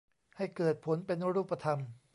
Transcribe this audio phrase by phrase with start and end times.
[0.37, 1.79] ให้เกิดผลเป็นรูปธรรม